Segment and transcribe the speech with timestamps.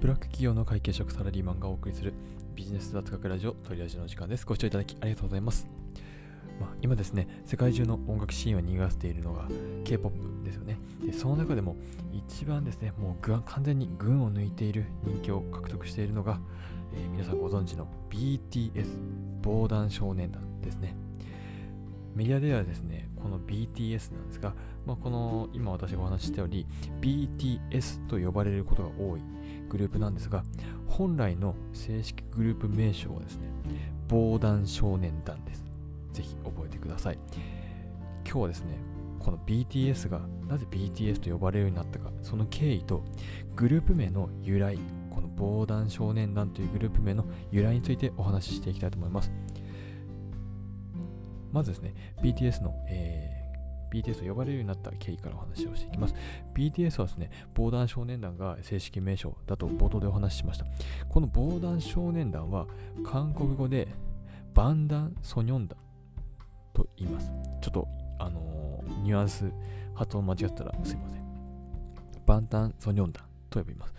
[0.00, 2.14] 各企業の会計職サラリーマンがお送りする
[2.54, 4.46] ビジネス雑学ラジオトリラジの時間です。
[4.46, 5.68] ご視聴いただきありがとうございます。
[6.58, 9.46] まあ、今ですね、世界中の音楽シーンを賑わせているのが
[9.84, 10.78] K-POP ですよね。
[11.04, 11.76] で、その中でも
[12.12, 16.40] 一番ですね、もう完全に群を抜いている人気を獲得しているのが、
[16.94, 18.86] えー、皆さんご存知の BTS
[19.42, 20.96] 防弾少年団ですね。
[22.14, 24.54] メディアではですね、この BTS なんですが、
[24.86, 26.66] まあ、この今私がお話ししたより
[27.00, 29.20] BTS と呼ばれることが多い
[29.68, 30.42] グループなんですが、
[30.86, 33.48] 本来の正式グループ名称はですね、
[34.08, 35.64] 防弾少年団です。
[36.12, 37.18] ぜひ覚えてください。
[38.24, 38.78] 今日はですね、
[39.20, 43.04] この BTS がなぜ BTS と呼ばれるようになったか、その経緯と
[43.54, 44.78] グループ名の由来、
[45.10, 49.30] この防弾少年団というグループ名の由来についてお話ししていきたいと思います。
[51.52, 56.14] まずですね、BTS の、えー、BTS と呼ばれるようになった経緯からお話をしていきます。
[56.54, 60.66] BTS はですね、防弾少年団が正式名称だと冒頭でお話ししました。
[61.08, 62.66] この防弾少年団は
[63.04, 63.88] 韓国語で
[64.54, 65.78] バンダンソニョン団
[66.72, 67.30] と言います。
[67.60, 69.50] ちょっと、あのー、ニュアンス、
[69.94, 71.20] 発音間違ったらすいません。
[72.26, 73.94] バンタンソニョン団と呼びます。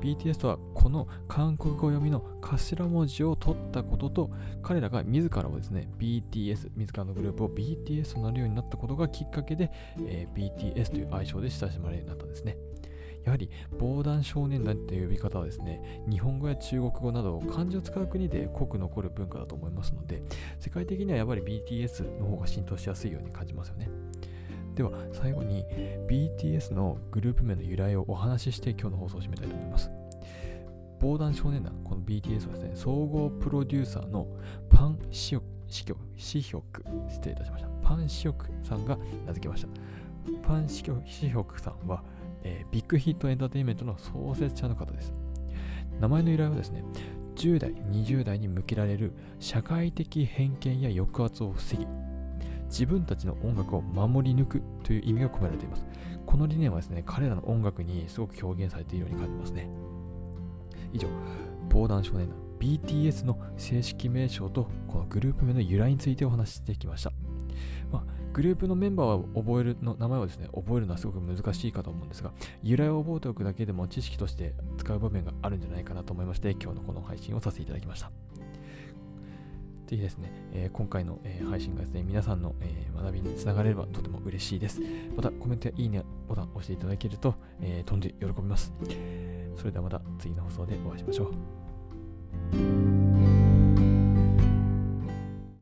[0.00, 4.30] BTS とはこの韓国語読みの頭文字を取ったことと
[4.62, 9.70] 彼らが自らをですね BTS 自らのグループを BTS となるようになったことがきっかけで、
[10.06, 12.56] えー、BTS という愛称で親しまれるようになったんですね。
[13.24, 20.22] やはり防弾少年団という呼び方はですね日本語や中国語など漢字を使う国で濃く残る文化だと思いますので
[20.58, 23.90] 世界的にはやっぱり BTS の方が浸透しやすいように感じますよね。
[24.80, 25.66] では最後に
[26.08, 29.90] BTS のグループ名の由来をお話しして今日の放送を締めたいと思います。
[30.98, 34.26] 防弾少年団、この BTS はですね、総合プロデューサーの
[34.70, 37.68] パン・ショシヒョシヒョク、失礼いたしました。
[37.82, 39.68] パン・シヒョクさんが名付けました。
[40.42, 42.02] パン・シヒョクさんは、
[42.42, 45.12] えー、ビッグヒットエンターテインメントの創設者の方です。
[46.00, 46.82] 名前の由来はですね、
[47.36, 51.86] 10代、20代に向けられる社会的偏見や抑圧を防ぎ、
[52.70, 55.84] 自分たちの音楽を守り抜くという意味が込められています。
[56.24, 59.68] この理念はですね、彼らの音楽にすごく表現されているように感じますね。
[60.92, 61.08] 以上、
[61.68, 67.12] 防弾少年団 BTS の正式名称とこのグループ名の由来についてお話ししてきました。
[67.90, 72.32] まあ、グループのメンバーは覚えるの名前をですね、覚えるのはすごく難しいかと思うんですが、
[72.62, 78.12] 由来を覚えておくだけでも知識として使う場面があるんじゃないかなと思いまして、今日のこの配信をさせていただきました。
[79.90, 84.80] ぜひですね、えー、今回の、えー、配信がですね、皆さんの、えー、学びにつながれればとても嬉しいです。
[85.16, 88.72] またコメントやいいねボタンを押していただけると、え飛んで喜びます。
[89.56, 91.69] それではまた次の放送でお会いしましょう。